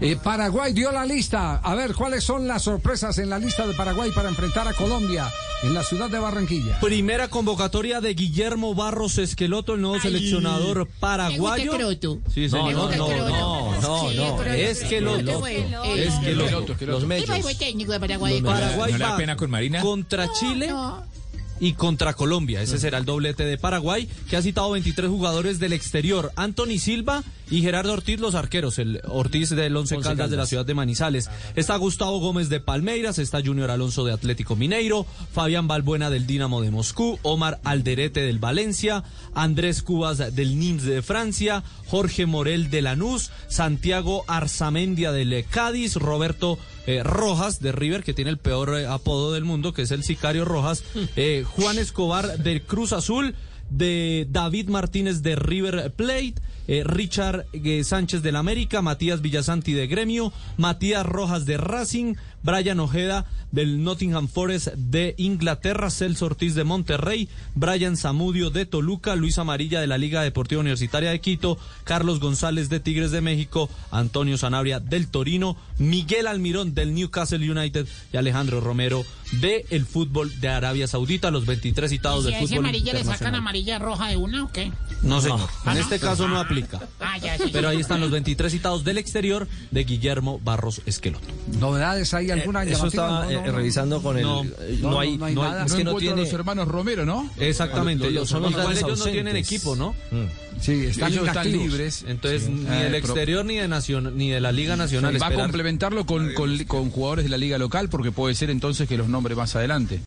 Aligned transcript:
Eh, 0.00 0.16
Paraguay 0.22 0.72
dio 0.72 0.90
la 0.92 1.04
lista. 1.04 1.56
A 1.56 1.74
ver, 1.74 1.94
¿cuáles 1.94 2.24
son 2.24 2.48
las 2.48 2.62
sorpresas 2.62 3.18
en 3.18 3.28
la 3.28 3.38
lista 3.38 3.66
de 3.66 3.74
Paraguay 3.74 4.10
para 4.14 4.30
enfrentar 4.30 4.66
a 4.66 4.72
Colombia 4.72 5.28
en 5.62 5.74
la 5.74 5.82
ciudad 5.82 6.08
de 6.08 6.18
Barranquilla? 6.18 6.80
Primera 6.80 7.28
convocatoria 7.28 8.00
de 8.00 8.14
Guillermo 8.14 8.74
Barros 8.74 9.18
Esqueloto, 9.18 9.74
el 9.74 9.82
nuevo 9.82 10.00
seleccionador 10.00 10.88
paraguayo. 11.00 11.72
Sí, 12.32 12.48
señor. 12.48 12.72
No, 12.72 12.90
no, 12.90 13.08
no, 13.08 13.80
no, 13.80 14.10
no. 14.10 14.44
Esqueloto. 14.44 15.46
Esqueloto. 15.46 16.76
Los 16.86 17.04
medios. 17.06 17.28
Paraguay. 17.28 18.40
Paraguay 18.40 18.92
¿No 18.92 18.98
le 18.98 19.04
da 19.04 19.10
va 19.10 19.16
pena 19.18 19.36
con 19.36 19.50
Marina? 19.50 19.80
contra 19.82 20.32
Chile 20.32 20.72
y 21.60 21.74
contra 21.74 22.14
Colombia. 22.14 22.62
Ese 22.62 22.78
será 22.78 22.98
el 22.98 23.04
doblete 23.04 23.44
de 23.44 23.58
Paraguay, 23.58 24.08
que 24.28 24.36
ha 24.36 24.42
citado 24.42 24.70
23 24.70 25.08
jugadores 25.08 25.58
del 25.58 25.72
exterior. 25.72 26.32
Anthony 26.36 26.78
Silva 26.78 27.22
y 27.50 27.60
Gerardo 27.60 27.92
Ortiz, 27.92 28.18
los 28.18 28.34
arqueros. 28.34 28.78
El 28.78 29.00
Ortiz 29.06 29.50
del 29.50 29.76
Once 29.76 29.96
Caldas, 29.98 30.30
de 30.30 30.36
la 30.36 30.46
ciudad 30.46 30.64
de 30.64 30.74
Manizales. 30.74 31.28
Está 31.56 31.76
Gustavo 31.76 32.18
Gómez 32.18 32.48
de 32.48 32.60
Palmeiras, 32.60 33.18
está 33.18 33.42
Junior 33.44 33.70
Alonso 33.70 34.04
de 34.04 34.12
Atlético 34.12 34.56
Mineiro, 34.56 35.06
Fabián 35.32 35.68
Balbuena 35.68 36.10
del 36.10 36.26
Dinamo 36.26 36.62
de 36.62 36.70
Moscú, 36.70 37.18
Omar 37.22 37.60
Alderete 37.64 38.20
del 38.20 38.38
Valencia, 38.38 39.04
Andrés 39.34 39.82
Cubas 39.82 40.34
del 40.34 40.58
Nims 40.58 40.84
de 40.84 41.02
Francia, 41.02 41.62
Jorge 41.86 42.24
Morel 42.26 42.70
de 42.70 42.82
Lanús, 42.82 43.30
Santiago 43.48 44.24
Arzamendia 44.28 45.12
del 45.12 45.44
Cádiz, 45.50 45.96
Roberto 45.96 46.58
eh, 46.86 47.02
Rojas 47.02 47.60
de 47.60 47.72
River, 47.72 48.02
que 48.02 48.14
tiene 48.14 48.30
el 48.30 48.38
peor 48.38 48.76
eh, 48.78 48.86
apodo 48.86 49.32
del 49.32 49.44
mundo, 49.44 49.72
que 49.72 49.82
es 49.82 49.90
el 49.90 50.02
Sicario 50.02 50.44
Rojas, 50.44 50.82
eh, 51.16 51.44
Juan 51.56 51.78
Escobar 51.78 52.38
del 52.38 52.62
Cruz 52.62 52.92
Azul, 52.92 53.34
de 53.70 54.26
David 54.30 54.68
Martínez 54.68 55.22
de 55.22 55.36
River 55.36 55.92
Plate, 55.92 56.34
eh, 56.70 56.84
Richard 56.84 57.46
eh, 57.52 57.82
Sánchez 57.82 58.22
del 58.22 58.36
América, 58.36 58.80
Matías 58.80 59.22
Villasanti 59.22 59.72
de 59.72 59.88
Gremio, 59.88 60.32
Matías 60.56 61.04
Rojas 61.04 61.44
de 61.44 61.56
Racing, 61.56 62.14
Brian 62.44 62.78
Ojeda 62.78 63.26
del 63.50 63.82
Nottingham 63.82 64.28
Forest 64.28 64.68
de 64.76 65.16
Inglaterra, 65.18 65.90
Celso 65.90 66.26
Ortiz 66.26 66.54
de 66.54 66.62
Monterrey, 66.62 67.28
Brian 67.56 67.96
Zamudio 67.96 68.50
de 68.50 68.66
Toluca, 68.66 69.16
Luis 69.16 69.38
Amarilla 69.38 69.80
de 69.80 69.88
la 69.88 69.98
Liga 69.98 70.22
Deportiva 70.22 70.60
Universitaria 70.60 71.10
de 71.10 71.20
Quito, 71.20 71.58
Carlos 71.82 72.20
González 72.20 72.68
de 72.68 72.78
Tigres 72.78 73.10
de 73.10 73.20
México, 73.20 73.68
Antonio 73.90 74.38
Sanabria 74.38 74.78
del 74.78 75.08
Torino, 75.08 75.56
Miguel 75.78 76.28
Almirón 76.28 76.72
del 76.74 76.94
Newcastle 76.94 77.50
United 77.50 77.88
y 78.12 78.16
Alejandro 78.16 78.60
Romero 78.60 79.04
de 79.32 79.66
el 79.70 79.86
fútbol 79.86 80.40
de 80.40 80.48
Arabia 80.48 80.86
Saudita, 80.86 81.32
los 81.32 81.46
23 81.46 81.90
citados 81.90 82.24
Si 82.24 82.30
del 82.30 82.34
ese 82.36 82.46
fútbol 82.46 82.64
amarilla 82.66 82.92
le 82.92 83.04
sacan 83.04 83.34
amarilla 83.34 83.80
roja 83.80 84.06
de 84.08 84.16
una 84.16 84.44
o 84.44 84.52
qué? 84.52 84.72
No, 85.02 85.20
señor. 85.20 85.40
Ah, 85.64 85.72
En 85.72 85.78
¿no? 85.78 85.80
este 85.80 85.98
caso 85.98 86.28
no 86.28 86.38
aplica. 86.38 86.59
Ah, 87.00 87.18
ya, 87.18 87.36
sí. 87.38 87.50
Pero 87.52 87.68
ahí 87.68 87.80
están 87.80 88.00
los 88.00 88.10
23 88.10 88.50
citados 88.52 88.84
del 88.84 88.98
exterior 88.98 89.46
de 89.70 89.84
Guillermo 89.84 90.40
Barros 90.42 90.82
Esqueloto. 90.86 91.26
¿Novedades 91.58 92.12
hay 92.14 92.30
alguna 92.30 92.62
Eso 92.64 92.72
llamativa? 92.78 92.88
estaba 93.04 93.24
No, 93.24 93.30
no, 93.32 93.38
eh, 93.40 93.42
no. 93.46 93.52
revisando 93.56 94.02
con 94.02 94.16
el. 94.16 94.22
No. 94.22 94.44
eh, 94.44 94.78
No, 94.80 94.90
No, 94.90 95.00
hay, 95.00 95.16
no 95.16 95.24
hay 95.26 95.34
no 95.34 95.42
hay- 95.42 95.50
nada. 95.50 95.64
es 95.66 95.72
que 95.74 95.84
no 95.84 95.96
tiene. 95.96 96.22
los 96.22 96.32
hermanos 96.32 96.68
Romero, 96.68 97.04
¿no? 97.04 97.28
Exactamente. 97.38 98.04
Los- 98.04 98.12
Ellos 98.12 98.28
son 98.28 98.42
los 98.42 98.52
ellos 98.52 98.98
no 98.98 99.04
tienen 99.06 99.36
equipo, 99.36 99.74
¿no? 99.76 99.94
Mm. 100.10 100.60
Sí, 100.60 100.72
están 100.86 101.10
Ellos 101.12 101.26
están 101.26 101.50
libres. 101.50 102.04
Entonces, 102.06 102.48
ni 102.48 102.66
Eh, 102.66 102.70
del 102.70 102.92
pero- 102.92 103.06
exterior 103.06 103.44
ni 103.46 103.56
de 103.56 103.66
nación, 103.66 104.16
ni 104.18 104.28
de 104.30 104.40
la 104.40 104.52
Liga 104.52 104.76
Nacional. 104.76 105.20
Va 105.20 105.28
a 105.28 105.32
complementarlo 105.32 106.04
con, 106.04 106.34
con, 106.34 106.58
con 106.64 106.90
jugadores 106.90 107.24
de 107.24 107.30
la 107.30 107.38
liga 107.38 107.56
local 107.56 107.88
porque 107.88 108.12
puede 108.12 108.34
ser 108.34 108.50
entonces 108.50 108.86
que 108.86 108.98
los 108.98 109.08
nombre 109.08 109.34
más 109.34 109.56
adelante. 109.56 109.98